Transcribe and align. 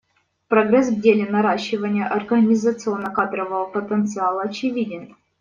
Прогресс 0.47 0.89
в 0.89 0.99
деле 0.99 1.27
наращивания 1.29 2.07
организационно-кадрового 2.07 3.65
потенциала 3.69 4.41
очевиден. 4.41 5.13